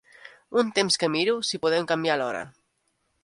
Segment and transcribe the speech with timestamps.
[0.61, 2.43] Un temps que miro si podem canviar l'hora.